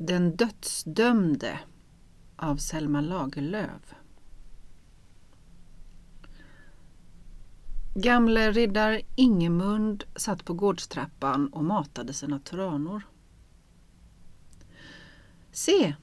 Den 0.00 0.36
dödsdömde 0.36 1.60
av 2.36 2.56
Selma 2.56 3.00
Lagerlöf. 3.00 3.94
Gamle 7.94 8.52
riddar 8.52 9.00
Ingemund 9.16 10.04
satt 10.16 10.44
på 10.44 10.54
gårdstrappan 10.54 11.48
och 11.48 11.64
matade 11.64 12.12
sina 12.12 12.38
tranor. 12.38 13.02
Se, 15.52 15.94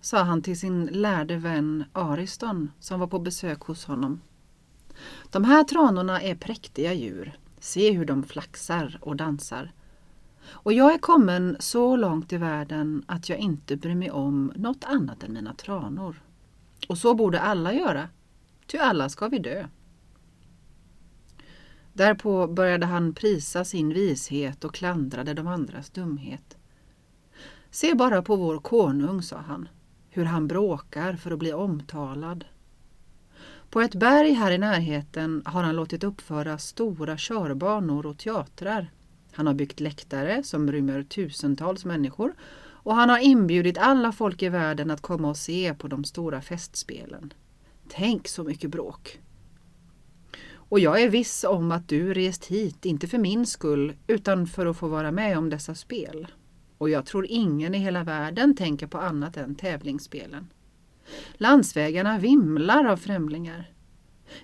sa 0.00 0.22
han 0.22 0.42
till 0.42 0.58
sin 0.58 0.86
lärde 0.86 1.36
vän 1.36 1.84
Ariston 1.92 2.70
som 2.80 3.00
var 3.00 3.06
på 3.06 3.18
besök 3.18 3.60
hos 3.60 3.84
honom. 3.84 4.20
De 5.30 5.44
här 5.44 5.64
tranorna 5.64 6.20
är 6.20 6.34
präktiga 6.34 6.92
djur. 6.92 7.38
Se 7.58 7.92
hur 7.92 8.04
de 8.04 8.22
flaxar 8.22 8.98
och 9.00 9.16
dansar. 9.16 9.72
Och 10.44 10.72
jag 10.72 10.94
är 10.94 10.98
kommen 10.98 11.56
så 11.60 11.96
långt 11.96 12.32
i 12.32 12.36
världen 12.36 13.04
att 13.06 13.28
jag 13.28 13.38
inte 13.38 13.76
bryr 13.76 13.94
mig 13.94 14.10
om 14.10 14.52
något 14.56 14.84
annat 14.84 15.22
än 15.22 15.32
mina 15.32 15.54
tranor. 15.54 16.22
Och 16.88 16.98
så 16.98 17.14
borde 17.14 17.40
alla 17.40 17.72
göra, 17.72 18.08
ty 18.66 18.78
alla 18.78 19.08
ska 19.08 19.28
vi 19.28 19.38
dö. 19.38 19.66
Därpå 21.92 22.46
började 22.46 22.86
han 22.86 23.14
prisa 23.14 23.64
sin 23.64 23.88
vishet 23.88 24.64
och 24.64 24.74
klandrade 24.74 25.34
de 25.34 25.46
andras 25.46 25.90
dumhet. 25.90 26.56
Se 27.70 27.94
bara 27.94 28.22
på 28.22 28.36
vår 28.36 28.58
konung, 28.58 29.22
sa 29.22 29.36
han, 29.36 29.68
hur 30.10 30.24
han 30.24 30.48
bråkar 30.48 31.16
för 31.16 31.30
att 31.30 31.38
bli 31.38 31.52
omtalad. 31.52 32.44
På 33.70 33.80
ett 33.80 33.94
berg 33.94 34.32
här 34.32 34.50
i 34.50 34.58
närheten 34.58 35.42
har 35.44 35.62
han 35.62 35.76
låtit 35.76 36.04
uppföra 36.04 36.58
stora 36.58 37.16
körbanor 37.18 38.06
och 38.06 38.18
teatrar. 38.18 38.90
Han 39.32 39.46
har 39.46 39.54
byggt 39.54 39.80
läktare 39.80 40.42
som 40.42 40.72
rymmer 40.72 41.02
tusentals 41.02 41.84
människor 41.84 42.34
och 42.84 42.94
han 42.94 43.08
har 43.08 43.18
inbjudit 43.18 43.78
alla 43.78 44.12
folk 44.12 44.42
i 44.42 44.48
världen 44.48 44.90
att 44.90 45.00
komma 45.00 45.28
och 45.28 45.36
se 45.36 45.74
på 45.74 45.88
de 45.88 46.04
stora 46.04 46.42
festspelen. 46.42 47.32
Tänk 47.88 48.28
så 48.28 48.44
mycket 48.44 48.70
bråk! 48.70 49.20
Och 50.72 50.80
jag 50.80 51.02
är 51.02 51.08
viss 51.08 51.44
om 51.44 51.72
att 51.72 51.88
du 51.88 52.14
rest 52.14 52.44
hit, 52.44 52.84
inte 52.84 53.08
för 53.08 53.18
min 53.18 53.46
skull, 53.46 53.92
utan 54.06 54.46
för 54.46 54.66
att 54.66 54.76
få 54.76 54.88
vara 54.88 55.12
med 55.12 55.38
om 55.38 55.50
dessa 55.50 55.74
spel. 55.74 56.26
Och 56.78 56.90
jag 56.90 57.06
tror 57.06 57.26
ingen 57.28 57.74
i 57.74 57.78
hela 57.78 58.04
världen 58.04 58.56
tänker 58.56 58.86
på 58.86 58.98
annat 58.98 59.36
än 59.36 59.54
tävlingsspelen. 59.54 60.46
Landsvägarna 61.32 62.18
vimlar 62.18 62.84
av 62.84 62.96
främlingar. 62.96 63.70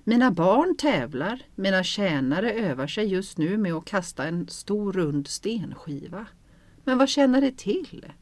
Mina 0.05 0.31
barn 0.31 0.77
tävlar, 0.77 1.43
mina 1.55 1.83
tjänare 1.83 2.53
övar 2.53 2.87
sig 2.87 3.07
just 3.07 3.39
nu 3.39 3.57
med 3.57 3.73
att 3.73 3.85
kasta 3.85 4.25
en 4.25 4.49
stor 4.49 4.93
rund 4.93 5.27
stenskiva. 5.27 6.27
Men 6.85 6.99
vad 6.99 7.09
tjänar 7.09 7.41
det 7.41 7.57
till? 7.57 8.13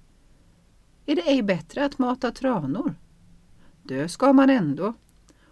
Är 1.06 1.16
det 1.16 1.22
ej 1.22 1.42
bättre 1.42 1.84
att 1.84 1.98
mata 1.98 2.30
tranor? 2.30 2.94
Dö 3.82 4.08
ska 4.08 4.32
man 4.32 4.50
ändå, 4.50 4.94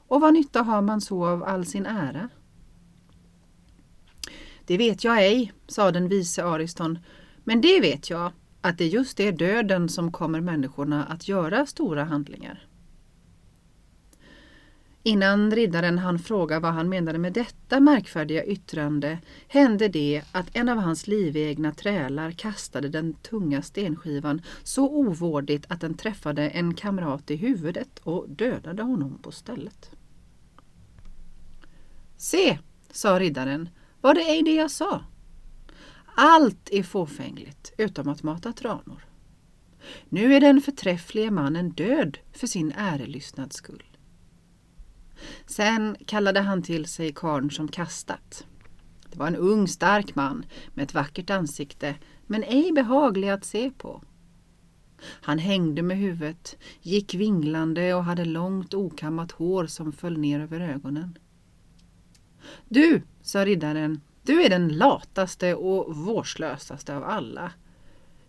och 0.09 0.21
vad 0.21 0.33
nytta 0.33 0.63
har 0.63 0.83
man 0.83 1.01
så 1.01 1.27
av 1.27 1.45
all 1.45 1.67
sin 1.67 1.87
ära? 1.87 2.29
Det 4.67 4.79
vet 4.79 5.05
jag 5.05 5.25
ej, 5.25 5.53
sa 5.67 5.91
den 5.91 6.09
vise 6.09 6.45
Ariston, 6.45 6.99
men 7.45 7.61
det 7.61 7.81
vet 7.81 8.11
jag 8.11 8.33
att 8.61 8.79
det 8.79 8.87
just 8.87 9.21
är 9.21 9.33
döden 9.33 9.89
som 9.89 10.13
kommer 10.13 10.41
människorna 10.41 11.05
att 11.05 11.29
göra 11.29 11.67
stora 11.67 12.05
handlingar. 12.05 12.67
Innan 15.07 15.51
riddaren 15.51 15.99
han 15.99 16.19
fråga 16.19 16.61
vad 16.61 16.73
han 16.73 16.89
menade 16.89 17.19
med 17.19 17.33
detta 17.33 17.81
märkvärdiga 17.81 18.45
yttrande 18.45 19.19
hände 19.49 19.89
det 19.89 20.23
att 20.33 20.57
en 20.57 20.69
av 20.69 20.79
hans 20.79 21.07
livegna 21.07 21.73
trälar 21.73 22.31
kastade 22.31 22.89
den 22.89 23.15
tunga 23.15 23.63
stenskivan 23.63 24.43
så 24.63 24.91
ovårdigt 24.91 25.67
att 25.69 25.81
den 25.81 25.95
träffade 25.95 26.49
en 26.49 26.75
kamrat 26.75 27.31
i 27.31 27.37
huvudet 27.37 27.99
och 27.99 28.29
dödade 28.29 28.83
honom 28.83 29.19
på 29.23 29.33
stället. 29.33 29.91
Se, 32.17 32.59
sa 32.91 33.19
riddaren, 33.19 33.69
var 34.01 34.15
det 34.15 34.21
ej 34.21 34.43
det 34.43 34.55
jag 34.55 34.71
sa? 34.71 35.05
Allt 36.15 36.69
är 36.71 36.83
fåfängligt 36.83 37.73
utom 37.79 38.09
att 38.09 38.23
mata 38.23 38.53
tranor. 38.53 39.07
Nu 40.09 40.35
är 40.35 40.41
den 40.41 40.61
förträfflige 40.61 41.31
mannen 41.31 41.71
död 41.71 42.19
för 42.33 42.47
sin 42.47 42.73
ärelystnads 42.77 43.57
skull. 43.57 43.83
Sen 45.47 45.97
kallade 46.07 46.41
han 46.41 46.63
till 46.63 46.87
sig 46.87 47.13
karn 47.13 47.51
som 47.51 47.69
kastat. 47.69 48.47
Det 49.11 49.19
var 49.19 49.27
en 49.27 49.37
ung 49.37 49.69
stark 49.69 50.15
man 50.15 50.45
med 50.75 50.83
ett 50.83 50.95
vackert 50.95 51.31
ansikte 51.31 51.95
men 52.27 52.43
ej 52.43 52.73
behaglig 52.73 53.29
att 53.29 53.45
se 53.45 53.71
på. 53.71 54.03
Han 55.05 55.39
hängde 55.39 55.83
med 55.83 55.97
huvudet, 55.97 56.57
gick 56.83 57.15
vinglande 57.15 57.95
och 57.95 58.05
hade 58.05 58.25
långt 58.25 58.75
okammat 58.75 59.33
hår 59.33 59.67
som 59.67 59.93
föll 59.93 60.19
ner 60.19 60.41
över 60.41 60.61
ögonen. 60.61 61.19
Du, 62.69 63.03
sa 63.23 63.45
riddaren, 63.45 64.01
du 64.23 64.43
är 64.43 64.51
den 64.51 64.69
lataste 64.69 65.55
och 65.55 65.97
vårdslösaste 65.97 66.97
av 66.97 67.05
alla. 67.05 67.53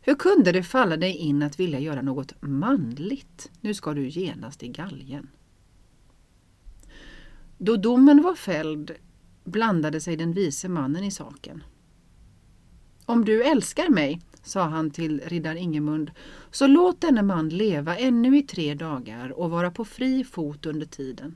Hur 0.02 0.16
kunde 0.16 0.52
det 0.52 0.64
falla 0.64 0.98
dig 0.98 1.16
in 1.16 1.44
att 1.44 1.60
vilja 1.60 1.80
göra 1.80 2.02
något 2.02 2.42
manligt? 2.42 3.52
Nu 3.62 3.74
ska 3.74 3.94
du 3.94 4.08
genast 4.10 4.64
i 4.64 4.68
galgen. 4.68 5.28
Då 7.58 7.76
domen 7.76 8.22
var 8.22 8.36
fälld 8.36 8.92
blandade 9.44 10.02
sig 10.02 10.16
den 10.16 10.34
vise 10.34 10.70
mannen 10.70 11.04
i 11.04 11.12
saken. 11.12 11.64
Om 13.06 13.26
du 13.26 13.44
älskar 13.44 13.90
mig, 13.90 14.22
sa 14.44 14.64
han 14.64 14.92
till 14.92 15.22
riddar 15.26 15.56
Ingemund, 15.56 16.12
så 16.52 16.68
låt 16.68 17.02
denne 17.02 17.22
man 17.22 17.50
leva 17.50 17.98
ännu 17.98 18.38
i 18.38 18.42
tre 18.44 18.74
dagar 18.74 19.30
och 19.30 19.50
vara 19.50 19.72
på 19.72 19.86
fri 19.86 20.24
fot 20.24 20.66
under 20.66 20.86
tiden. 20.86 21.36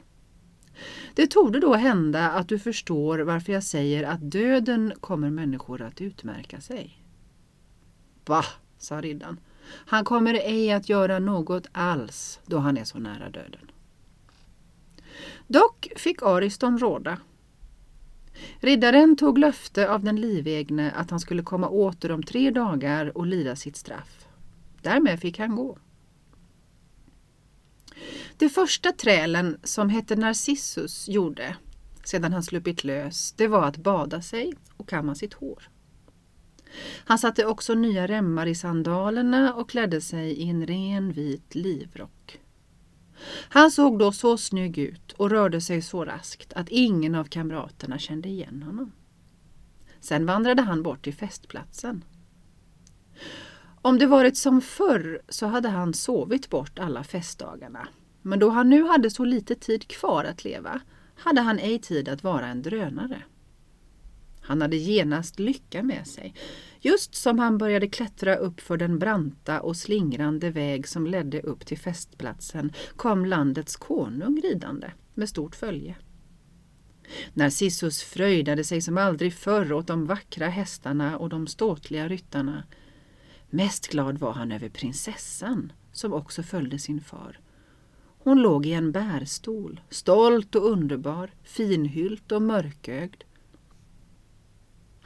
Det 1.16 1.28
torde 1.28 1.59
då 1.59 1.74
hända 1.74 2.31
att 2.31 2.50
du 2.50 2.59
förstår 2.59 3.19
varför 3.19 3.53
jag 3.53 3.63
säger 3.63 4.03
att 4.03 4.31
döden 4.31 4.94
kommer 5.00 5.29
människor 5.29 5.81
att 5.81 6.02
utmärka 6.02 6.62
sig. 6.62 7.03
Bah, 8.25 8.46
sa 8.78 9.02
riddaren. 9.02 9.40
Han 9.69 10.06
kommer 10.06 10.34
ej 10.34 10.72
att 10.72 10.90
göra 10.90 11.19
något 11.19 11.68
alls 11.72 12.40
då 12.46 12.58
han 12.58 12.78
är 12.78 12.84
så 12.84 13.00
nära 13.00 13.29
döden. 13.29 13.69
Dock 15.50 15.88
fick 15.96 16.22
Ariston 16.22 16.78
råda. 16.80 17.18
Riddaren 18.60 19.16
tog 19.16 19.38
löfte 19.38 19.90
av 19.90 20.04
den 20.04 20.22
livegne 20.22 20.92
att 20.92 21.10
han 21.10 21.20
skulle 21.20 21.44
komma 21.44 21.70
åter 21.70 22.12
om 22.12 22.24
tre 22.24 22.52
dagar 22.52 23.18
och 23.18 23.26
lida 23.26 23.56
sitt 23.56 23.76
straff. 23.78 24.28
Därmed 24.82 25.20
fick 25.20 25.40
han 25.40 25.56
gå. 25.56 25.78
Det 28.38 28.50
första 28.50 28.92
trälen 28.92 29.58
som 29.64 29.90
hette 29.90 30.16
Narcissus 30.16 31.08
gjorde 31.08 31.56
sedan 32.04 32.34
han 32.34 32.44
sluppit 32.44 32.84
lös, 32.84 33.32
det 33.32 33.48
var 33.48 33.64
att 33.64 33.78
bada 33.78 34.22
sig 34.22 34.54
och 34.78 34.90
kamma 34.90 35.16
sitt 35.16 35.34
hår. 35.34 35.70
Han 37.06 37.20
satte 37.20 37.46
också 37.46 37.74
nya 37.74 38.08
remmar 38.08 38.46
i 38.46 38.56
sandalerna 38.56 39.54
och 39.54 39.70
klädde 39.70 40.02
sig 40.02 40.32
i 40.32 40.50
en 40.50 40.68
ren 40.68 41.12
vit 41.12 41.56
livrock. 41.56 42.40
Han 43.50 43.72
såg 43.72 44.00
då 44.00 44.12
så 44.12 44.38
snygg 44.38 44.78
ut 44.78 45.12
och 45.12 45.30
rörde 45.30 45.62
sig 45.62 45.81
så 45.81 46.06
raskt 46.06 46.53
att 46.53 46.69
ingen 46.69 47.16
av 47.16 47.24
kamraterna 47.24 48.00
kände 48.00 48.30
igen 48.30 48.63
honom. 48.63 48.91
Sen 50.00 50.25
vandrade 50.25 50.62
han 50.62 50.84
bort 50.84 51.03
till 51.03 51.13
festplatsen. 51.13 52.03
Om 53.81 54.00
det 54.00 54.08
varit 54.08 54.38
som 54.38 54.62
förr 54.62 55.22
så 55.29 55.47
hade 55.47 55.69
han 55.69 55.94
sovit 55.94 56.50
bort 56.50 56.79
alla 56.79 57.03
festdagarna. 57.03 57.88
Men 58.22 58.40
då 58.40 58.50
han 58.50 58.69
nu 58.69 58.84
hade 58.84 59.09
så 59.09 59.25
lite 59.25 59.56
tid 59.56 59.88
kvar 59.88 60.24
att 60.24 60.44
leva 60.44 60.81
hade 61.16 61.41
han 61.41 61.59
ej 61.59 61.79
tid 61.79 62.09
att 62.09 62.24
vara 62.24 62.47
en 62.47 62.62
drönare. 62.62 63.24
Han 64.50 64.62
hade 64.62 64.78
genast 64.78 65.40
lycka 65.40 65.84
med 65.84 66.08
sig. 66.08 66.34
Just 66.80 67.16
som 67.16 67.40
han 67.40 67.58
började 67.58 67.88
klättra 67.88 68.36
upp 68.36 68.62
för 68.62 68.78
den 68.78 69.00
branta 69.00 69.62
och 69.62 69.78
slingrande 69.78 70.50
väg 70.50 70.88
som 70.88 71.08
ledde 71.08 71.41
upp 71.41 71.66
till 71.66 71.78
festplatsen 71.78 72.73
kom 72.96 73.26
landets 73.26 73.76
konung 73.76 74.41
ridande 74.41 74.91
med 75.14 75.29
stort 75.29 75.56
följe. 75.56 75.96
Narcissus 77.34 78.03
fröjdade 78.03 78.64
sig 78.64 78.82
som 78.82 78.97
aldrig 78.97 79.34
förr 79.34 79.73
åt 79.73 79.88
de 79.88 80.06
vackra 80.06 80.47
hästarna 80.47 81.18
och 81.18 81.29
de 81.29 81.47
ståtliga 81.47 82.08
ryttarna. 82.08 82.64
Mest 83.50 83.88
glad 83.88 84.18
var 84.18 84.34
han 84.34 84.52
över 84.52 84.70
prinsessan 84.70 85.73
som 85.91 86.14
också 86.14 86.44
följde 86.44 86.79
sin 86.79 87.02
far. 87.02 87.40
Hon 88.23 88.41
låg 88.41 88.66
i 88.66 88.73
en 88.73 88.91
bärstol, 88.91 89.82
stolt 89.90 90.56
och 90.56 90.70
underbar, 90.70 91.32
finhylt 91.44 92.32
och 92.32 92.41
mörkögd. 92.41 93.23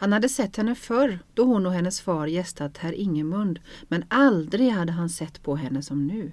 Han 0.03 0.13
hade 0.13 0.29
sett 0.29 0.57
henne 0.57 0.75
förr 0.75 1.19
då 1.33 1.43
hon 1.43 1.65
och 1.65 1.73
hennes 1.73 2.01
far 2.01 2.27
gästat 2.27 2.77
herr 2.77 2.93
Ingemund 2.93 3.59
men 3.87 4.05
aldrig 4.07 4.71
hade 4.71 4.91
han 4.91 5.09
sett 5.09 5.43
på 5.43 5.55
henne 5.55 5.81
som 5.81 6.07
nu. 6.07 6.31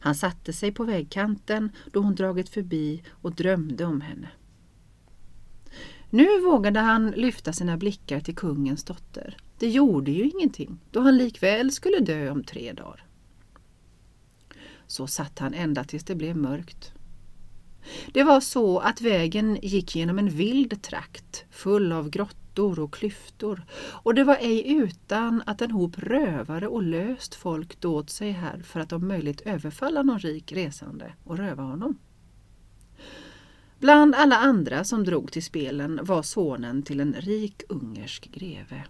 Han 0.00 0.14
satte 0.14 0.52
sig 0.52 0.72
på 0.72 0.84
vägkanten 0.84 1.70
då 1.92 2.00
hon 2.00 2.14
dragit 2.14 2.48
förbi 2.48 3.02
och 3.10 3.34
drömde 3.34 3.84
om 3.84 4.00
henne. 4.00 4.28
Nu 6.10 6.40
vågade 6.40 6.80
han 6.80 7.10
lyfta 7.10 7.52
sina 7.52 7.76
blickar 7.76 8.20
till 8.20 8.36
kungens 8.36 8.84
dotter. 8.84 9.36
Det 9.58 9.68
gjorde 9.68 10.10
ju 10.10 10.30
ingenting 10.30 10.78
då 10.90 11.00
han 11.00 11.16
likväl 11.16 11.72
skulle 11.72 11.98
dö 11.98 12.30
om 12.30 12.44
tre 12.44 12.72
dagar. 12.72 13.04
Så 14.86 15.06
satt 15.06 15.38
han 15.38 15.54
ända 15.54 15.84
tills 15.84 16.04
det 16.04 16.14
blev 16.14 16.36
mörkt. 16.36 16.92
Det 18.12 18.22
var 18.22 18.40
så 18.40 18.78
att 18.78 19.00
vägen 19.00 19.58
gick 19.62 19.96
genom 19.96 20.18
en 20.18 20.28
vild 20.28 20.82
trakt 20.82 21.44
full 21.50 21.92
av 21.92 22.10
grottor 22.10 22.41
och 22.58 22.94
klyftor 22.94 23.64
och 23.74 24.14
det 24.14 24.24
var 24.24 24.36
ej 24.36 24.72
utan 24.72 25.42
att 25.46 25.62
en 25.62 25.70
hop 25.70 25.98
rövare 25.98 26.68
och 26.68 26.82
löst 26.82 27.34
folk 27.34 27.80
dåt 27.80 28.10
sig 28.10 28.30
här 28.30 28.58
för 28.58 28.80
att 28.80 28.92
om 28.92 29.08
möjligt 29.08 29.40
överfalla 29.40 30.02
någon 30.02 30.18
rik 30.18 30.52
resande 30.52 31.12
och 31.24 31.36
röva 31.36 31.62
honom. 31.62 31.98
Bland 33.78 34.14
alla 34.14 34.36
andra 34.36 34.84
som 34.84 35.04
drog 35.04 35.32
till 35.32 35.44
spelen 35.44 36.00
var 36.02 36.22
sonen 36.22 36.82
till 36.82 37.00
en 37.00 37.14
rik 37.14 37.62
ungersk 37.68 38.30
greve. 38.32 38.84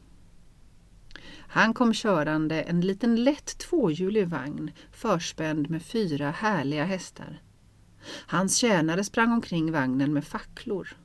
Han 1.53 1.75
kom 1.75 1.95
körande 1.95 2.63
en 2.63 2.81
liten 2.81 3.25
lätt 3.25 3.59
tvåhjulig 3.59 4.29
vagn 4.29 4.71
förspänd 4.93 5.71
med 5.71 5.83
fyra 5.83 6.31
härliga 6.31 6.85
hästar. 6.85 7.43
Hans 8.27 8.57
tjänare 8.57 9.05
sprang 9.05 9.33
omkring 9.33 9.73
vagnen 9.73 10.13
med 10.13 10.25
facklor. 10.25 10.97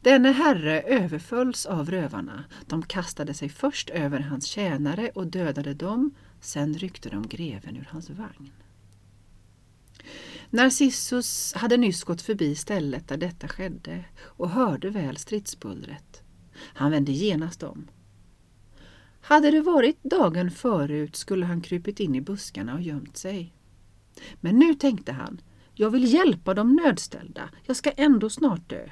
Denne 0.00 0.32
herre 0.32 0.82
överfölls 0.82 1.66
av 1.66 1.90
rövarna. 1.90 2.44
De 2.66 2.82
kastade 2.82 3.34
sig 3.34 3.48
först 3.48 3.90
över 3.90 4.20
hans 4.20 4.46
tjänare 4.46 5.10
och 5.14 5.26
dödade 5.26 5.74
dem, 5.74 6.14
sen 6.40 6.74
ryckte 6.74 7.08
de 7.08 7.28
greven 7.28 7.76
ur 7.76 7.88
hans 7.90 8.10
vagn. 8.10 8.50
Narcissus 10.50 11.54
hade 11.54 11.76
nyss 11.76 12.04
gått 12.04 12.22
förbi 12.22 12.54
stället 12.54 13.08
där 13.08 13.16
detta 13.16 13.48
skedde 13.48 14.04
och 14.22 14.50
hörde 14.50 14.90
väl 14.90 15.16
stridsbullret. 15.16 16.22
Han 16.56 16.90
vände 16.90 17.12
genast 17.12 17.62
om. 17.62 17.88
Hade 19.20 19.50
det 19.50 19.60
varit 19.60 20.02
dagen 20.02 20.50
förut 20.50 21.16
skulle 21.16 21.46
han 21.46 21.60
krupit 21.60 22.00
in 22.00 22.14
i 22.14 22.20
buskarna 22.20 22.74
och 22.74 22.82
gömt 22.82 23.16
sig. 23.16 23.54
Men 24.40 24.58
nu 24.58 24.74
tänkte 24.74 25.12
han, 25.12 25.40
jag 25.74 25.90
vill 25.90 26.12
hjälpa 26.12 26.54
de 26.54 26.74
nödställda, 26.74 27.50
jag 27.64 27.76
ska 27.76 27.90
ändå 27.90 28.30
snart 28.30 28.70
dö. 28.70 28.88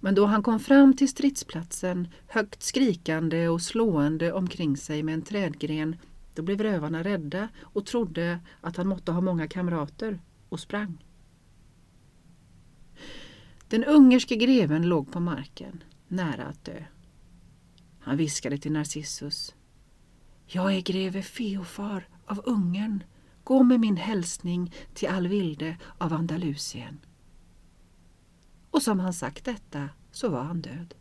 Men 0.00 0.14
då 0.14 0.26
han 0.26 0.42
kom 0.42 0.60
fram 0.60 0.96
till 0.96 1.08
stridsplatsen, 1.08 2.08
högt 2.26 2.62
skrikande 2.62 3.48
och 3.48 3.62
slående 3.62 4.32
omkring 4.32 4.76
sig 4.76 5.02
med 5.02 5.14
en 5.14 5.22
trädgren, 5.22 5.96
då 6.34 6.42
blev 6.42 6.62
rövarna 6.62 7.02
rädda 7.02 7.48
och 7.60 7.86
trodde 7.86 8.40
att 8.60 8.76
han 8.76 8.88
måtte 8.88 9.12
ha 9.12 9.20
många 9.20 9.48
kamrater 9.48 10.20
och 10.48 10.60
sprang. 10.60 11.04
Den 13.68 13.84
ungerske 13.84 14.36
greven 14.36 14.88
låg 14.88 15.12
på 15.12 15.20
marken, 15.20 15.84
nära 16.08 16.44
att 16.44 16.64
dö. 16.64 16.84
Han 18.00 18.16
viskade 18.16 18.58
till 18.58 18.72
Narcissus. 18.72 19.54
Jag 20.46 20.74
är 20.74 20.80
greve 20.80 21.22
Feofar 21.22 22.08
av 22.26 22.42
Ungern. 22.44 23.04
Gå 23.44 23.62
med 23.62 23.80
min 23.80 23.96
hälsning 23.96 24.74
till 24.94 25.08
Alvilde 25.08 25.76
av 25.98 26.12
Andalusien. 26.12 27.00
Och 28.74 28.82
som 28.82 29.00
han 29.00 29.12
sagt 29.12 29.44
detta 29.44 29.88
så 30.12 30.28
var 30.28 30.42
han 30.42 30.60
död. 30.60 30.94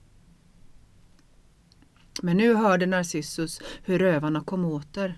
Men 2.22 2.38
nu 2.38 2.54
hörde 2.54 2.86
Narcissus 2.86 3.62
hur 3.84 4.00
rövarna 4.00 4.44
kom 4.44 4.66
åter. 4.66 5.18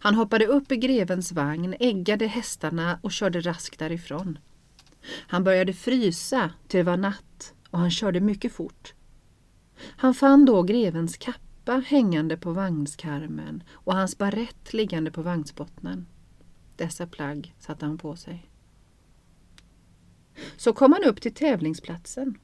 Han 0.00 0.14
hoppade 0.14 0.46
upp 0.46 0.72
i 0.72 0.76
grevens 0.76 1.32
vagn, 1.32 1.74
äggade 1.80 2.26
hästarna 2.26 2.98
och 3.02 3.12
körde 3.12 3.40
raskt 3.40 3.78
därifrån. 3.78 4.38
Han 5.06 5.44
började 5.44 5.72
frysa 5.72 6.50
till 6.68 6.78
det 6.78 6.84
var 6.84 6.96
natt 6.96 7.54
och 7.70 7.78
han 7.78 7.90
körde 7.90 8.20
mycket 8.20 8.52
fort. 8.52 8.94
Han 9.76 10.14
fann 10.14 10.44
då 10.44 10.62
grevens 10.62 11.16
kappa 11.16 11.82
hängande 11.86 12.36
på 12.36 12.52
vagnskarmen 12.52 13.62
och 13.72 13.94
hans 13.94 14.18
barett 14.18 14.72
liggande 14.72 15.10
på 15.10 15.22
vagnsbottnen. 15.22 16.06
Dessa 16.76 17.06
plagg 17.06 17.54
satte 17.58 17.86
han 17.86 17.98
på 17.98 18.16
sig. 18.16 18.53
Så 20.56 20.72
kom 20.72 20.92
han 20.92 21.04
upp 21.04 21.20
till 21.20 21.34
tävlingsplatsen. 21.34 22.38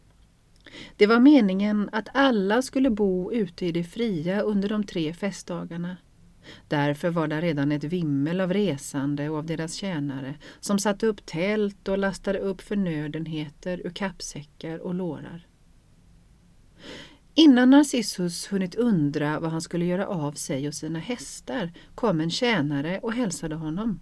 Det 0.97 1.07
var 1.07 1.21
meningen 1.21 1.89
att 1.93 2.09
alla 2.15 2.63
skulle 2.63 2.91
bo 2.91 3.33
ute 3.33 3.67
i 3.67 3.73
det 3.73 3.85
fria 3.85 4.41
under 4.41 4.69
de 4.69 4.85
tre 4.85 5.15
festdagarna. 5.15 5.97
Därför 6.69 7.11
var 7.11 7.29
det 7.29 7.41
redan 7.41 7.73
ett 7.73 7.85
vimmel 7.85 8.41
av 8.41 8.53
resande 8.53 9.29
och 9.29 9.39
av 9.39 9.47
deras 9.47 9.75
tjänare 9.75 10.35
som 10.61 10.79
satte 10.79 11.07
upp 11.07 11.27
tält 11.27 11.89
och 11.89 11.99
lastade 11.99 12.39
upp 12.39 12.61
förnödenheter 12.61 13.81
ur 13.85 13.91
kappsäckar 13.91 14.79
och 14.79 14.95
lårar. 14.95 15.47
Innan 17.35 17.71
Narcissus 17.71 18.53
hunnit 18.53 18.75
undra 18.75 19.41
vad 19.41 19.51
han 19.51 19.61
skulle 19.61 19.85
göra 19.85 20.07
av 20.07 20.33
sig 20.33 20.69
och 20.69 20.75
sina 20.75 20.99
hästar 20.99 21.73
kom 21.95 22.21
en 22.21 22.31
tjänare 22.31 22.99
och 22.99 23.13
hälsade 23.13 23.55
honom. 23.55 24.01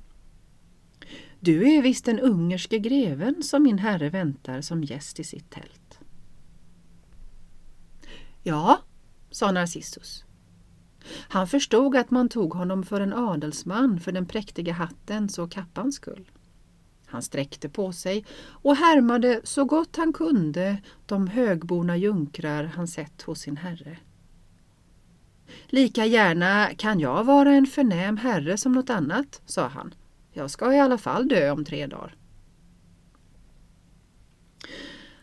Du 1.40 1.69
är 1.73 1.82
visst 1.82 2.05
den 2.05 2.20
ungerske 2.20 2.79
greven 2.79 3.43
som 3.43 3.62
min 3.62 3.79
herre 3.79 4.08
väntar 4.08 4.61
som 4.61 4.85
gäst 4.85 5.20
i 5.20 5.25
sitt 5.25 5.50
tält. 5.50 6.00
Ja, 8.43 8.79
sa 9.31 9.52
Narcissus. 9.52 10.25
Han 11.29 11.49
förstod 11.49 11.96
att 11.96 12.11
man 12.11 12.29
tog 12.29 12.55
honom 12.55 12.82
för 12.82 13.00
en 13.00 13.12
adelsman 13.12 14.00
för 14.00 14.12
den 14.12 14.26
präktiga 14.26 14.73
hattens 14.73 15.38
och 15.38 15.50
kappans 15.52 15.94
skull. 15.94 16.31
Han 17.06 17.23
sträckte 17.23 17.69
på 17.69 17.93
sig 17.93 18.25
och 18.46 18.76
härmade 18.76 19.41
så 19.44 19.64
gott 19.64 19.96
han 19.96 20.12
kunde 20.12 20.76
de 21.06 21.26
högborna 21.26 21.96
junkrar 21.96 22.64
han 22.64 22.88
sett 22.88 23.23
hos 23.23 23.41
sin 23.41 23.56
herre. 23.56 23.99
Lika 25.67 26.06
gärna 26.06 26.70
kan 26.76 27.00
jag 27.00 27.25
vara 27.25 27.55
en 27.55 27.67
förnäm 27.67 28.17
herre 28.17 28.56
som 28.56 28.73
något 28.73 28.91
annat, 28.91 29.43
sa 29.46 29.69
han. 29.69 29.94
Jag 30.33 30.51
ska 30.51 30.75
i 30.75 30.81
alla 30.81 30.99
fall 30.99 31.29
dö 31.29 31.51
om 31.51 31.65
tre 31.65 31.87
dagar. 31.87 32.17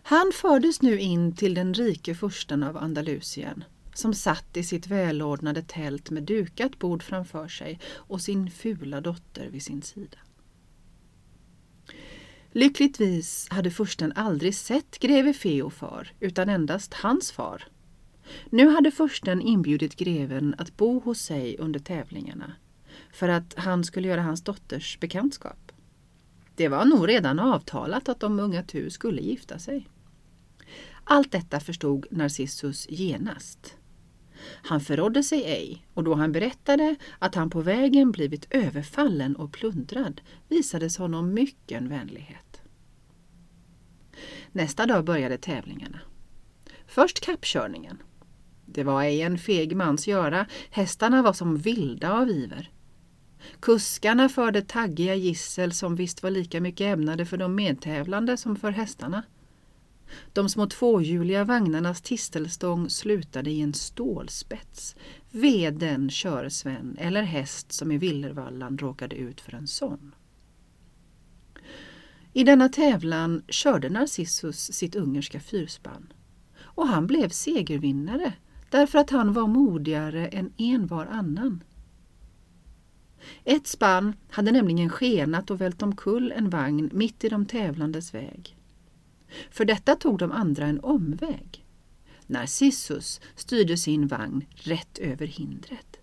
Han 0.03 0.31
fördes 0.33 0.81
nu 0.81 0.99
in 0.99 1.35
till 1.35 1.53
den 1.53 1.73
rike 1.73 2.15
fursten 2.15 2.63
av 2.63 2.77
Andalusien 2.77 3.63
som 3.93 4.13
satt 4.13 4.57
i 4.57 4.63
sitt 4.63 4.87
välordnade 4.87 5.61
tält 5.61 6.09
med 6.09 6.23
dukat 6.23 6.79
bord 6.79 7.03
framför 7.03 7.47
sig 7.47 7.79
och 7.93 8.21
sin 8.21 8.51
fula 8.51 9.01
dotter 9.01 9.49
vid 9.49 9.63
sin 9.63 9.81
sida. 9.81 10.17
Lyckligtvis 12.51 13.47
hade 13.49 13.71
fursten 13.71 14.13
aldrig 14.15 14.55
sett 14.55 14.99
greve 14.99 15.33
Feofar 15.33 16.13
utan 16.19 16.49
endast 16.49 16.93
hans 16.93 17.31
far. 17.31 17.63
Nu 18.49 18.67
hade 18.67 18.91
fursten 18.91 19.41
inbjudit 19.41 19.95
greven 19.95 20.55
att 20.57 20.77
bo 20.77 20.99
hos 20.99 21.19
sig 21.19 21.57
under 21.57 21.79
tävlingarna 21.79 22.53
för 23.15 23.29
att 23.29 23.53
han 23.57 23.83
skulle 23.83 24.07
göra 24.07 24.21
hans 24.21 24.43
dotters 24.43 24.99
bekantskap. 24.99 25.71
Det 26.55 26.67
var 26.67 26.85
nog 26.85 27.09
redan 27.09 27.39
avtalat 27.39 28.09
att 28.09 28.19
de 28.19 28.39
unga 28.39 28.63
tu 28.63 28.89
skulle 28.89 29.21
gifta 29.21 29.59
sig. 29.59 29.87
Allt 31.03 31.31
detta 31.31 31.59
förstod 31.59 32.05
Narcissus 32.09 32.87
genast. 32.89 33.75
Han 34.45 34.81
förrådde 34.81 35.23
sig 35.23 35.43
ej 35.43 35.87
och 35.93 36.03
då 36.03 36.13
han 36.13 36.31
berättade 36.31 36.95
att 37.19 37.35
han 37.35 37.49
på 37.49 37.61
vägen 37.61 38.11
blivit 38.11 38.47
överfallen 38.49 39.35
och 39.35 39.53
plundrad 39.53 40.21
visades 40.47 40.97
honom 40.97 41.33
mycken 41.33 41.89
vänlighet. 41.89 42.61
Nästa 44.51 44.85
dag 44.85 45.05
började 45.05 45.37
tävlingarna. 45.37 45.99
Först 46.87 47.19
kappkörningen. 47.19 47.97
Det 48.65 48.83
var 48.83 49.03
ej 49.03 49.21
en 49.21 49.37
feg 49.37 49.75
mans 49.75 50.07
göra, 50.07 50.45
hästarna 50.69 51.21
var 51.21 51.33
som 51.33 51.57
vilda 51.57 52.13
av 52.13 52.29
iver. 52.29 52.71
Kuskarna 53.59 54.29
förde 54.29 54.61
taggiga 54.61 55.15
gissel 55.15 55.71
som 55.71 55.95
visst 55.95 56.23
var 56.23 56.31
lika 56.31 56.61
mycket 56.61 56.85
ämnade 56.85 57.25
för 57.25 57.37
de 57.37 57.55
medtävlande 57.55 58.37
som 58.37 58.55
för 58.55 58.71
hästarna. 58.71 59.23
De 60.33 60.49
små 60.49 60.67
tvåhjuliga 60.67 61.43
vagnarnas 61.43 62.01
tistelstång 62.01 62.89
slutade 62.89 63.51
i 63.51 63.61
en 63.61 63.73
stålspets. 63.73 64.95
Ve 65.31 65.71
den 65.71 66.09
körsven 66.09 66.97
eller 66.99 67.21
häst 67.21 67.71
som 67.71 67.91
i 67.91 67.97
Villervallan 67.97 68.77
råkade 68.77 69.15
ut 69.15 69.41
för 69.41 69.53
en 69.53 69.67
sån. 69.67 70.15
I 72.33 72.43
denna 72.43 72.69
tävlan 72.69 73.43
körde 73.47 73.89
Narcissus 73.89 74.73
sitt 74.73 74.95
ungerska 74.95 75.39
fyrspann. 75.39 76.13
Och 76.61 76.87
han 76.87 77.07
blev 77.07 77.29
segervinnare 77.29 78.33
därför 78.69 78.99
att 78.99 79.09
han 79.09 79.33
var 79.33 79.47
modigare 79.47 80.27
än 80.27 80.53
en 80.57 80.87
var 80.87 81.05
annan. 81.05 81.63
Ett 83.43 83.67
spann 83.67 84.13
hade 84.29 84.51
nämligen 84.51 84.89
skenat 84.89 85.51
och 85.51 85.61
vält 85.61 85.81
omkull 85.81 86.31
en 86.31 86.49
vagn 86.49 86.89
mitt 86.93 87.23
i 87.23 87.29
de 87.29 87.45
tävlandes 87.45 88.13
väg. 88.13 88.57
För 89.51 89.65
detta 89.65 89.95
tog 89.95 90.17
de 90.17 90.31
andra 90.31 90.65
en 90.65 90.79
omväg. 90.79 91.65
Narcissus 92.27 93.21
styrde 93.35 93.77
sin 93.77 94.07
vagn 94.07 94.45
rätt 94.53 94.97
över 94.97 95.27
hindret. 95.27 95.97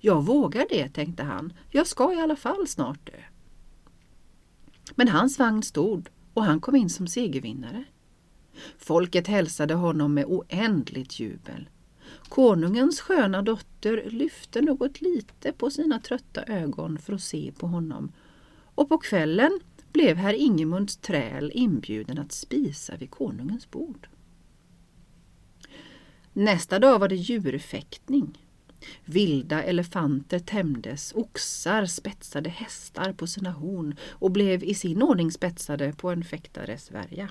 Jag 0.00 0.24
vågar 0.24 0.66
det, 0.68 0.88
tänkte 0.88 1.22
han. 1.22 1.52
Jag 1.70 1.86
ska 1.86 2.12
i 2.12 2.20
alla 2.20 2.36
fall 2.36 2.68
snart 2.68 3.06
dö. 3.06 3.18
Men 4.94 5.08
hans 5.08 5.38
vagn 5.38 5.62
stod 5.62 6.08
och 6.34 6.44
han 6.44 6.60
kom 6.60 6.76
in 6.76 6.90
som 6.90 7.06
segervinnare. 7.06 7.84
Folket 8.78 9.26
hälsade 9.26 9.74
honom 9.74 10.14
med 10.14 10.24
oändligt 10.24 11.20
jubel. 11.20 11.68
Konungens 12.28 13.00
sköna 13.00 13.42
dotter 13.42 14.10
lyfte 14.10 14.60
något 14.60 15.00
lite 15.00 15.52
på 15.52 15.70
sina 15.70 16.00
trötta 16.00 16.42
ögon 16.42 16.98
för 16.98 17.12
att 17.12 17.22
se 17.22 17.52
på 17.58 17.66
honom 17.66 18.12
och 18.74 18.88
på 18.88 18.98
kvällen 18.98 19.60
blev 19.92 20.16
herr 20.16 20.34
Ingemunds 20.34 20.96
träl 20.96 21.52
inbjuden 21.54 22.18
att 22.18 22.32
spisa 22.32 22.96
vid 22.96 23.10
konungens 23.10 23.70
bord. 23.70 24.08
Nästa 26.32 26.78
dag 26.78 26.98
var 26.98 27.08
det 27.08 27.16
djurfäktning. 27.16 28.38
Vilda 29.04 29.62
elefanter 29.62 30.38
tämjdes, 30.38 31.12
oxar 31.14 31.86
spetsade 31.86 32.50
hästar 32.50 33.12
på 33.12 33.26
sina 33.26 33.50
horn 33.50 33.96
och 34.08 34.30
blev 34.30 34.64
i 34.64 34.74
sin 34.74 35.02
ordning 35.02 35.32
spetsade 35.32 35.92
på 35.92 36.10
en 36.10 36.24
fäktares 36.24 36.90
värja. 36.90 37.28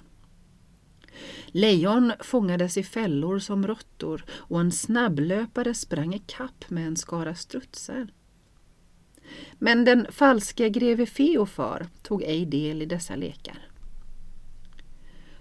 Lejon 1.47 2.11
fångades 2.19 2.77
i 2.77 2.83
fällor 2.83 3.39
som 3.39 3.67
råttor 3.67 4.25
och 4.29 4.59
en 4.59 4.71
snabblöpare 4.71 5.73
sprang 5.73 6.13
i 6.13 6.19
kapp 6.19 6.69
med 6.69 6.87
en 6.87 6.97
skara 6.97 7.35
strutsar. 7.35 8.07
Men 9.53 9.85
den 9.85 10.07
falske 10.11 10.69
greve 10.69 11.05
Feofar 11.05 11.87
tog 12.03 12.23
ej 12.23 12.45
del 12.45 12.81
i 12.81 12.85
dessa 12.85 13.15
lekar. 13.15 13.69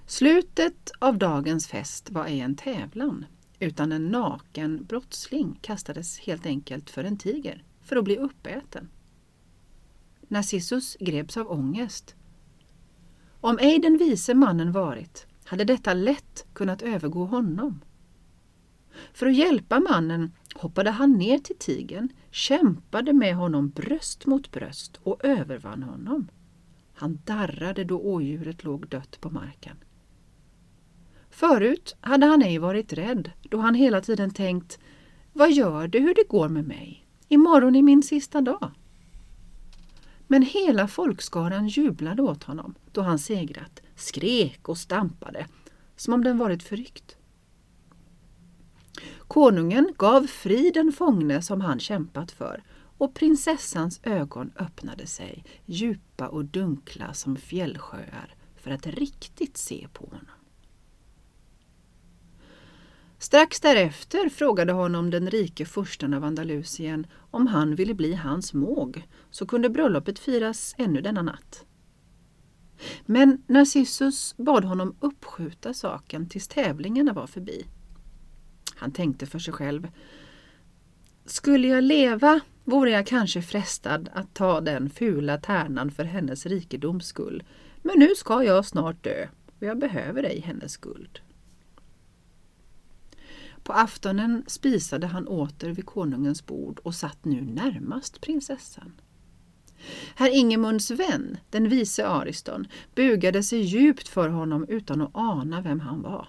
Slutet 0.06 0.92
av 0.98 1.18
dagens 1.18 1.66
fest 1.66 2.10
var 2.10 2.26
ej 2.26 2.40
en 2.40 2.56
tävlan 2.56 3.26
utan 3.58 3.92
en 3.92 4.08
naken 4.08 4.84
brottsling 4.84 5.58
kastades 5.62 6.18
helt 6.18 6.46
enkelt 6.46 6.90
för 6.90 7.04
en 7.04 7.16
tiger 7.16 7.64
för 7.82 7.96
att 7.96 8.04
bli 8.04 8.16
uppäten. 8.16 8.88
Narcissus 10.28 10.96
greps 11.00 11.36
av 11.36 11.50
ångest. 11.50 12.14
Om 13.40 13.58
ej 13.58 13.78
den 13.78 13.98
vise 13.98 14.34
mannen 14.34 14.72
varit 14.72 15.26
hade 15.44 15.64
detta 15.64 15.94
lätt 15.94 16.46
kunnat 16.52 16.82
övergå 16.82 17.24
honom. 17.24 17.80
För 19.12 19.26
att 19.26 19.36
hjälpa 19.36 19.80
mannen 19.80 20.32
hoppade 20.54 20.90
han 20.90 21.12
ner 21.12 21.38
till 21.38 21.58
tigern, 21.58 22.08
kämpade 22.30 23.12
med 23.12 23.36
honom 23.36 23.68
bröst 23.68 24.26
mot 24.26 24.50
bröst 24.50 25.00
och 25.02 25.24
övervann 25.24 25.82
honom. 25.82 26.28
Han 26.94 27.18
darrade 27.24 27.84
då 27.84 28.00
ådjuret 28.00 28.64
låg 28.64 28.88
dött 28.88 29.20
på 29.20 29.30
marken. 29.30 29.76
Förut 31.30 31.96
hade 32.00 32.26
han 32.26 32.42
ej 32.42 32.58
varit 32.58 32.92
rädd 32.92 33.30
då 33.42 33.58
han 33.58 33.74
hela 33.74 34.00
tiden 34.00 34.30
tänkt 34.30 34.78
Vad 35.32 35.52
gör 35.52 35.88
det 35.88 35.98
hur 35.98 36.14
det 36.14 36.28
går 36.28 36.48
med 36.48 36.64
mig? 36.64 37.06
Imorgon 37.28 37.76
är 37.76 37.82
min 37.82 38.02
sista 38.02 38.40
dag. 38.40 38.70
Men 40.26 40.42
hela 40.42 40.88
folkskaran 40.88 41.68
jublade 41.68 42.22
åt 42.22 42.44
honom 42.44 42.74
då 42.92 43.00
han 43.00 43.18
segrat, 43.18 43.82
skrek 43.96 44.68
och 44.68 44.78
stampade 44.78 45.46
som 45.96 46.14
om 46.14 46.24
den 46.24 46.38
varit 46.38 46.62
förryckt. 46.62 47.16
Konungen 49.18 49.94
gav 49.98 50.26
fri 50.26 50.70
den 50.74 50.92
fångne 50.92 51.42
som 51.42 51.60
han 51.60 51.80
kämpat 51.80 52.30
för 52.30 52.62
och 52.98 53.14
prinsessans 53.14 54.00
ögon 54.02 54.52
öppnade 54.56 55.06
sig, 55.06 55.44
djupa 55.64 56.28
och 56.28 56.44
dunkla 56.44 57.14
som 57.14 57.36
fjällsjöar, 57.36 58.34
för 58.56 58.70
att 58.70 58.86
riktigt 58.86 59.56
se 59.56 59.88
på 59.92 60.06
honom. 60.06 60.26
Strax 63.18 63.60
därefter 63.60 64.28
frågade 64.28 64.72
honom 64.72 65.10
den 65.10 65.30
rike 65.30 65.64
fursten 65.64 66.14
av 66.14 66.24
Andalusien 66.24 67.06
om 67.30 67.46
han 67.46 67.74
ville 67.74 67.94
bli 67.94 68.14
hans 68.14 68.54
måg, 68.54 69.06
så 69.30 69.46
kunde 69.46 69.70
bröllopet 69.70 70.18
firas 70.18 70.74
ännu 70.78 71.00
denna 71.00 71.22
natt. 71.22 71.64
Men 73.06 73.42
Narcissus 73.46 74.34
bad 74.36 74.64
honom 74.64 74.96
uppskjuta 75.00 75.74
saken 75.74 76.28
tills 76.28 76.48
tävlingarna 76.48 77.12
var 77.12 77.26
förbi. 77.26 77.66
Han 78.74 78.92
tänkte 78.92 79.26
för 79.26 79.38
sig 79.38 79.54
själv. 79.54 79.88
Skulle 81.24 81.68
jag 81.68 81.84
leva 81.84 82.40
vore 82.64 82.90
jag 82.90 83.06
kanske 83.06 83.42
frestad 83.42 84.08
att 84.12 84.34
ta 84.34 84.60
den 84.60 84.90
fula 84.90 85.38
tärnan 85.38 85.90
för 85.90 86.04
hennes 86.04 86.46
rikedoms 86.46 87.06
skull. 87.06 87.42
Men 87.82 87.98
nu 87.98 88.14
ska 88.16 88.44
jag 88.44 88.66
snart 88.66 89.04
dö 89.04 89.28
och 89.58 89.62
jag 89.62 89.78
behöver 89.78 90.22
ej 90.22 90.40
hennes 90.40 90.76
guld. 90.76 91.20
På 93.62 93.72
aftonen 93.72 94.44
spisade 94.46 95.06
han 95.06 95.28
åter 95.28 95.70
vid 95.70 95.86
konungens 95.86 96.46
bord 96.46 96.80
och 96.82 96.94
satt 96.94 97.24
nu 97.24 97.40
närmast 97.40 98.20
prinsessan. 98.20 98.92
Herr 100.14 100.30
Ingemunds 100.30 100.90
vän, 100.90 101.36
den 101.50 101.68
vise 101.68 102.06
Ariston, 102.06 102.66
bugade 102.94 103.42
sig 103.42 103.60
djupt 103.60 104.08
för 104.08 104.28
honom 104.28 104.66
utan 104.68 105.00
att 105.00 105.10
ana 105.14 105.60
vem 105.60 105.80
han 105.80 106.02
var. 106.02 106.28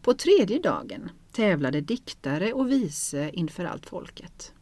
På 0.00 0.14
tredje 0.14 0.58
dagen 0.58 1.10
tävlade 1.32 1.80
diktare 1.80 2.52
och 2.52 2.70
vise 2.70 3.30
inför 3.32 3.64
allt 3.64 3.86
folket. 3.86 4.52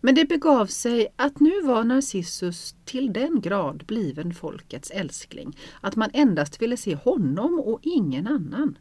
Men 0.00 0.14
det 0.14 0.24
begav 0.24 0.66
sig 0.66 1.08
att 1.16 1.40
nu 1.40 1.62
var 1.62 1.84
Narcissus 1.84 2.74
till 2.84 3.12
den 3.12 3.40
grad 3.40 3.84
bliven 3.86 4.34
folkets 4.34 4.90
älskling 4.90 5.58
att 5.80 5.96
man 5.96 6.10
endast 6.12 6.62
ville 6.62 6.76
se 6.76 6.94
honom 6.94 7.60
och 7.60 7.80
ingen 7.82 8.26
annan 8.26 8.78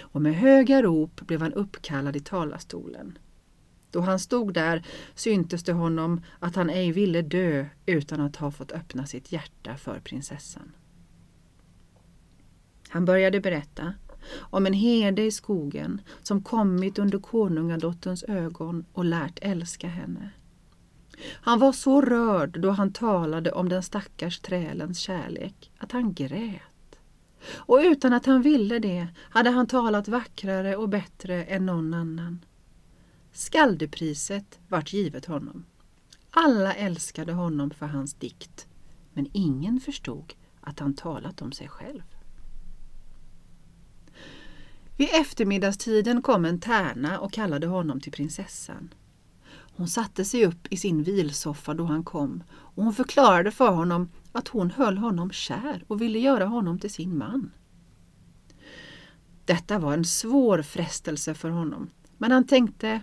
och 0.00 0.22
med 0.22 0.34
höga 0.34 0.82
rop 0.82 1.20
blev 1.20 1.40
han 1.40 1.52
uppkallad 1.52 2.16
i 2.16 2.20
talarstolen. 2.20 3.18
Då 3.90 4.00
han 4.00 4.18
stod 4.18 4.54
där 4.54 4.86
syntes 5.14 5.62
det 5.64 5.72
honom 5.72 6.20
att 6.38 6.56
han 6.56 6.70
ej 6.70 6.92
ville 6.92 7.22
dö 7.22 7.66
utan 7.86 8.20
att 8.20 8.36
ha 8.36 8.50
fått 8.50 8.72
öppna 8.72 9.06
sitt 9.06 9.32
hjärta 9.32 9.76
för 9.76 10.00
prinsessan. 10.00 10.72
Han 12.88 13.04
började 13.04 13.40
berätta 13.40 13.94
om 14.38 14.66
en 14.66 14.72
herde 14.72 15.22
i 15.22 15.30
skogen 15.30 16.00
som 16.22 16.42
kommit 16.42 16.98
under 16.98 17.18
konungadotterns 17.18 18.22
ögon 18.22 18.84
och 18.92 19.04
lärt 19.04 19.38
älska 19.42 19.88
henne. 19.88 20.30
Han 21.26 21.58
var 21.58 21.72
så 21.72 22.00
rörd 22.00 22.60
då 22.60 22.70
han 22.70 22.92
talade 22.92 23.52
om 23.52 23.68
den 23.68 23.82
stackars 23.82 24.38
trälens 24.38 24.98
kärlek 24.98 25.72
att 25.78 25.92
han 25.92 26.14
grät. 26.14 26.98
Och 27.54 27.78
utan 27.82 28.12
att 28.12 28.26
han 28.26 28.42
ville 28.42 28.78
det 28.78 29.06
hade 29.30 29.50
han 29.50 29.66
talat 29.66 30.08
vackrare 30.08 30.76
och 30.76 30.88
bättre 30.88 31.44
än 31.44 31.66
någon 31.66 31.94
annan. 31.94 32.44
Skaldepriset 33.32 34.58
vart 34.68 34.92
givet 34.92 35.26
honom. 35.26 35.64
Alla 36.30 36.74
älskade 36.74 37.32
honom 37.32 37.70
för 37.70 37.86
hans 37.86 38.14
dikt, 38.14 38.66
men 39.12 39.26
ingen 39.32 39.80
förstod 39.80 40.34
att 40.60 40.78
han 40.78 40.94
talat 40.94 41.42
om 41.42 41.52
sig 41.52 41.68
själv. 41.68 42.02
Vid 44.96 45.08
eftermiddagstiden 45.12 46.22
kom 46.22 46.44
en 46.44 46.60
tärna 46.60 47.20
och 47.20 47.32
kallade 47.32 47.66
honom 47.66 48.00
till 48.00 48.12
prinsessan. 48.12 48.94
Hon 49.76 49.88
satte 49.88 50.24
sig 50.24 50.46
upp 50.46 50.66
i 50.70 50.76
sin 50.76 51.02
vilsoffa 51.02 51.74
då 51.74 51.84
han 51.84 52.04
kom 52.04 52.42
och 52.50 52.84
hon 52.84 52.94
förklarade 52.94 53.50
för 53.50 53.70
honom 53.70 54.08
att 54.32 54.48
hon 54.48 54.70
höll 54.70 54.98
honom 54.98 55.30
kär 55.30 55.84
och 55.86 56.00
ville 56.00 56.18
göra 56.18 56.46
honom 56.46 56.78
till 56.78 56.90
sin 56.90 57.18
man. 57.18 57.50
Detta 59.44 59.78
var 59.78 59.92
en 59.92 60.04
svår 60.04 60.62
frestelse 60.62 61.34
för 61.34 61.50
honom, 61.50 61.90
men 62.18 62.32
han 62.32 62.46
tänkte 62.46 63.02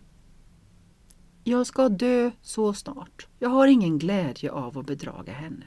jag 1.49 1.67
ska 1.67 1.89
dö 1.89 2.31
så 2.41 2.73
snart. 2.73 3.27
Jag 3.39 3.49
har 3.49 3.67
ingen 3.67 3.97
glädje 3.97 4.51
av 4.51 4.77
att 4.77 4.85
bedraga 4.85 5.33
henne. 5.33 5.65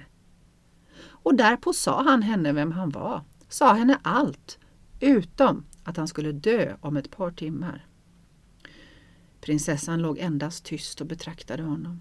Och 1.03 1.35
därpå 1.35 1.73
sa 1.73 2.03
han 2.03 2.23
henne 2.23 2.53
vem 2.53 2.73
han 2.73 2.91
var, 2.91 3.25
sa 3.49 3.73
henne 3.73 3.99
allt, 4.03 4.59
utom 5.01 5.65
att 5.85 5.97
han 5.97 6.09
skulle 6.09 6.33
dö 6.33 6.77
om 6.81 6.97
ett 6.97 7.11
par 7.11 7.31
timmar. 7.31 7.87
Prinsessan 9.41 10.03
låg 10.03 10.19
endast 10.19 10.65
tyst 10.65 11.01
och 11.01 11.07
betraktade 11.07 11.63
honom. 11.63 12.01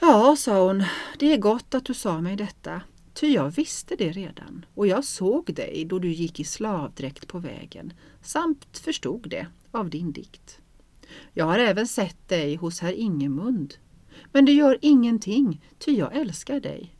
Ja, 0.00 0.36
sa 0.38 0.66
hon, 0.66 0.84
det 1.18 1.32
är 1.32 1.38
gott 1.38 1.74
att 1.74 1.84
du 1.84 1.94
sa 1.94 2.20
mig 2.20 2.36
detta, 2.36 2.82
ty 3.14 3.26
jag 3.26 3.50
visste 3.50 3.96
det 3.96 4.12
redan 4.12 4.66
och 4.74 4.86
jag 4.86 5.04
såg 5.04 5.54
dig 5.54 5.84
då 5.84 5.98
du 5.98 6.12
gick 6.12 6.40
i 6.40 6.44
slavdräkt 6.44 7.28
på 7.28 7.38
vägen 7.38 7.92
samt 8.20 8.78
förstod 8.78 9.28
det 9.30 9.46
av 9.70 9.90
din 9.90 10.12
dikt. 10.12 10.61
Jag 11.32 11.44
har 11.44 11.58
även 11.58 11.86
sett 11.86 12.28
dig 12.28 12.56
hos 12.56 12.80
herr 12.80 12.92
Ingemund, 12.92 13.74
men 14.32 14.44
det 14.44 14.52
gör 14.52 14.78
ingenting, 14.80 15.64
ty 15.78 15.92
jag 15.92 16.16
älskar 16.16 16.60
dig. 16.60 16.96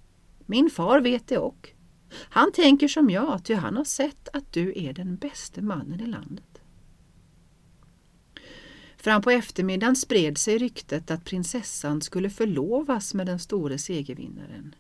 Min 0.46 0.70
far 0.70 1.00
vet 1.00 1.28
det 1.28 1.38
och. 1.38 1.70
Han 2.14 2.52
tänker 2.52 2.88
som 2.88 3.10
jag, 3.10 3.44
ty 3.44 3.54
han 3.54 3.76
har 3.76 3.84
sett 3.84 4.28
att 4.32 4.52
du 4.52 4.72
är 4.76 4.92
den 4.92 5.16
bäste 5.16 5.62
mannen 5.62 6.00
i 6.00 6.06
landet. 6.06 6.44
Fram 8.96 9.22
på 9.22 9.30
eftermiddagen 9.30 9.96
spred 9.96 10.38
sig 10.38 10.58
ryktet 10.58 11.10
att 11.10 11.24
prinsessan 11.24 12.00
skulle 12.00 12.30
förlovas 12.30 13.14
med 13.14 13.26
den 13.26 13.38
store 13.38 13.78
segervinnaren. 13.78 14.74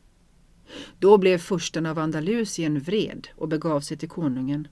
Då 0.98 1.18
blev 1.18 1.38
fursten 1.38 1.86
av 1.86 1.98
Andalusien 1.98 2.80
vred 2.80 3.28
och 3.36 3.48
begav 3.48 3.80
sig 3.80 3.96
till 3.96 4.08
konungen. 4.08 4.68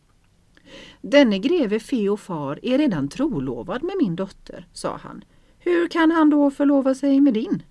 Denne 1.00 1.38
greve 1.38 1.80
Feofar 1.80 2.58
är 2.62 2.78
redan 2.78 3.08
trolovad 3.08 3.82
med 3.82 3.94
min 3.98 4.16
dotter, 4.16 4.66
sa 4.72 4.96
han. 4.96 5.24
Hur 5.58 5.88
kan 5.88 6.10
han 6.10 6.30
då 6.30 6.50
förlova 6.50 6.94
sig 6.94 7.20
med 7.20 7.34
din? 7.34 7.62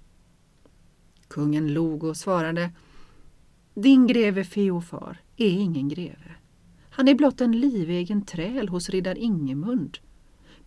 Kungen 1.28 1.74
log 1.74 2.04
och 2.04 2.18
svarade 2.18 2.72
Din 3.74 4.08
greve 4.08 4.44
Feofar 4.44 5.22
är 5.38 5.50
ingen 5.50 5.90
greve. 5.90 6.36
Han 6.90 7.08
är 7.08 7.16
blott 7.16 7.42
en 7.42 7.60
livegen 7.60 8.26
träl 8.26 8.70
hos 8.70 8.90
riddar 8.90 9.18
Ingemund 9.18 10.00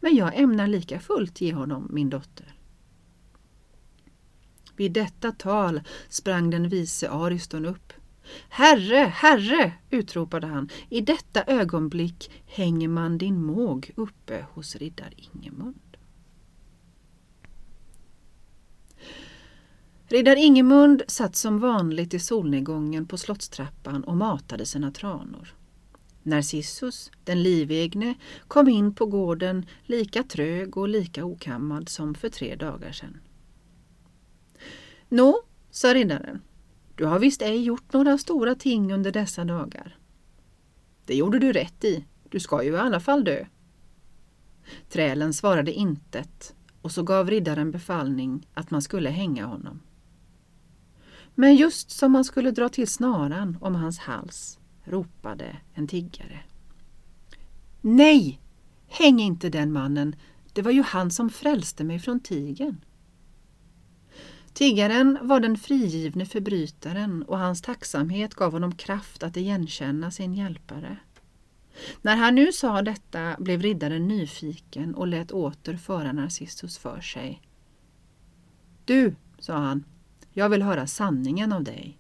men 0.03 0.17
jag 0.17 0.39
ämnar 0.39 0.67
lika 0.67 1.01
fullt 1.01 1.41
ge 1.41 1.55
honom 1.55 1.89
min 1.91 2.11
dotter. 2.11 2.55
Vid 4.77 4.93
detta 4.93 5.33
tal 5.33 5.81
sprang 6.09 6.51
den 6.51 6.69
vise 6.69 7.11
Ariston 7.11 7.67
upp. 7.67 7.93
Herre, 8.49 8.97
herre, 8.97 9.73
utropade 9.91 10.47
han, 10.47 10.69
i 10.89 11.01
detta 11.01 11.45
ögonblick 11.47 12.31
hänger 12.47 12.89
man 12.89 13.19
din 13.19 13.45
måg 13.45 13.91
uppe 13.97 14.47
hos 14.53 14.77
riddar 14.77 15.15
Ingemund. 15.17 15.97
Riddar 20.07 20.37
Ingemund 20.37 21.03
satt 21.09 21.37
som 21.37 21.59
vanligt 21.59 22.15
i 22.15 22.19
solnedgången 22.19 23.07
på 23.07 23.17
slottstrappan 23.17 24.05
och 24.05 24.17
matade 24.17 24.67
sina 24.67 24.91
tranor. 24.91 25.55
Narcissus, 26.23 27.11
den 27.25 27.43
livegne, 27.43 28.15
kom 28.49 28.69
in 28.69 28.95
på 28.95 29.07
gården 29.07 29.67
lika 29.87 30.23
trög 30.23 30.77
och 30.77 30.89
lika 30.89 31.25
okammad 31.25 31.89
som 31.89 32.15
för 32.15 32.29
tre 32.29 32.57
dagar 32.57 32.93
sedan. 32.93 33.21
Nå, 35.09 35.43
sa 35.71 35.95
riddaren, 35.95 36.43
du 36.95 37.05
har 37.05 37.19
visst 37.19 37.43
ej 37.43 37.63
gjort 37.63 37.93
några 37.93 38.19
stora 38.19 38.55
ting 38.55 38.93
under 38.93 39.13
dessa 39.13 39.45
dagar. 39.45 39.97
Det 41.07 41.15
gjorde 41.15 41.39
du 41.39 41.53
rätt 41.53 41.85
i, 41.85 42.05
du 42.31 42.41
ska 42.41 42.63
ju 42.63 42.73
i 42.73 42.77
alla 42.77 43.01
fall 43.01 43.25
dö. 43.25 43.47
Trälen 44.89 45.35
svarade 45.35 45.73
intet 45.73 46.55
och 46.83 46.93
så 46.93 47.03
gav 47.03 47.31
riddaren 47.31 47.71
befallning 47.71 48.47
att 48.55 48.71
man 48.71 48.83
skulle 48.83 49.11
hänga 49.11 49.47
honom. 49.47 49.81
Men 51.35 51.57
just 51.57 51.91
som 51.91 52.13
man 52.13 52.25
skulle 52.25 52.51
dra 52.51 52.69
till 52.69 52.89
snaran 52.89 53.59
om 53.61 53.75
hans 53.75 53.99
hals 53.99 54.59
ropade 54.85 55.57
en 55.75 55.89
tiggare. 55.89 56.41
Nej! 57.81 58.39
Häng 58.89 59.21
inte 59.21 59.49
den 59.49 59.73
mannen, 59.73 60.17
det 60.53 60.63
var 60.63 60.71
ju 60.71 60.83
han 60.83 61.11
som 61.11 61.31
frälste 61.31 61.85
mig 61.85 61.99
från 61.99 62.21
tigern. 62.21 62.85
Tiggaren 64.53 65.19
var 65.23 65.41
den 65.41 65.57
frigivne 65.57 66.27
förbrytaren 66.27 67.23
och 67.23 67.39
hans 67.39 67.63
tacksamhet 67.63 68.35
gav 68.35 68.53
honom 68.53 68.75
kraft 68.75 69.23
att 69.23 69.37
igenkänna 69.37 70.11
sin 70.11 70.35
hjälpare. 70.35 70.97
När 72.03 72.17
han 72.17 72.35
nu 72.35 72.53
sa 72.53 72.83
detta 72.83 73.37
blev 73.39 73.63
riddaren 73.63 74.09
nyfiken 74.09 74.95
och 74.95 75.07
lät 75.07 75.33
åter 75.33 75.77
föra 75.77 76.13
Narcissus 76.13 76.79
för 76.79 77.01
sig. 77.01 77.43
Du, 78.85 79.15
sa 79.39 79.57
han, 79.57 79.85
jag 80.33 80.49
vill 80.49 80.63
höra 80.63 80.87
sanningen 80.87 81.53
av 81.53 81.65
dig. 81.65 81.99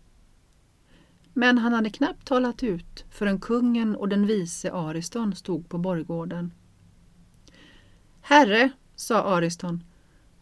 Men 1.33 1.59
han 1.59 1.73
hade 1.73 1.91
knappt 1.91 2.27
talat 2.27 2.63
ut 2.63 3.05
förrän 3.11 3.41
kungen 3.41 3.97
och 3.97 4.09
den 4.09 4.27
vise 4.27 4.73
Ariston 4.73 5.35
stod 5.35 5.69
på 5.69 5.79
borggården. 5.79 6.53
Herre, 8.21 8.71
sa 8.97 9.23
Ariston, 9.23 9.85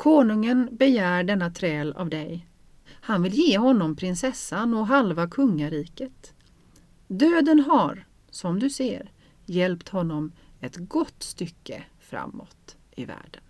konungen 0.00 0.68
begär 0.72 1.24
denna 1.24 1.50
träl 1.50 1.92
av 1.92 2.08
dig. 2.08 2.46
Han 2.90 3.22
vill 3.22 3.34
ge 3.34 3.58
honom 3.58 3.96
prinsessan 3.96 4.74
och 4.74 4.86
halva 4.86 5.28
kungariket. 5.28 6.34
Döden 7.08 7.60
har, 7.60 8.06
som 8.30 8.58
du 8.58 8.70
ser, 8.70 9.10
hjälpt 9.44 9.88
honom 9.88 10.32
ett 10.60 10.76
gott 10.76 11.22
stycke 11.22 11.82
framåt 11.98 12.76
i 12.90 13.04
världen. 13.04 13.42